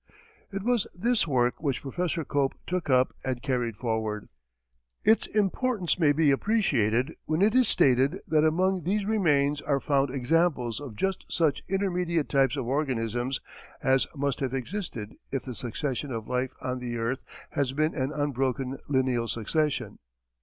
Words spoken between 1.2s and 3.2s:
work which Prof. Cope took up